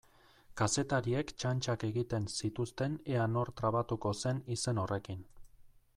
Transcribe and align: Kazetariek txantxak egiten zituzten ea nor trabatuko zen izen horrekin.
Kazetariek 0.61 1.33
txantxak 1.43 1.85
egiten 1.89 2.25
zituzten 2.43 2.97
ea 3.19 3.29
nor 3.37 3.55
trabatuko 3.61 4.17
zen 4.23 4.41
izen 4.57 4.83
horrekin. 4.87 5.25